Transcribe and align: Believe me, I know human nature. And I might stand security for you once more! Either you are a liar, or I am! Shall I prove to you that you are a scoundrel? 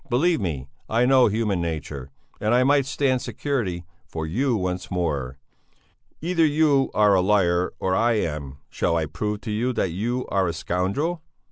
Believe 0.09 0.41
me, 0.41 0.65
I 0.89 1.05
know 1.05 1.27
human 1.27 1.61
nature. 1.61 2.09
And 2.39 2.55
I 2.55 2.63
might 2.63 2.87
stand 2.87 3.21
security 3.21 3.85
for 4.07 4.25
you 4.25 4.55
once 4.55 4.89
more! 4.89 5.37
Either 6.21 6.43
you 6.43 6.89
are 6.95 7.13
a 7.13 7.21
liar, 7.21 7.71
or 7.77 7.93
I 7.93 8.13
am! 8.13 8.57
Shall 8.71 8.95
I 8.97 9.05
prove 9.05 9.41
to 9.41 9.51
you 9.51 9.73
that 9.73 9.91
you 9.91 10.25
are 10.29 10.47
a 10.47 10.53
scoundrel? 10.53 11.21